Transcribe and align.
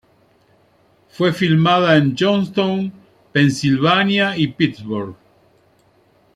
Fue 1.09 1.31
filmada 1.31 1.95
en 1.95 2.15
Johnstown, 2.17 2.91
Pensilvania, 3.31 4.35
y 4.35 4.47
Pittsburgh. 4.47 5.15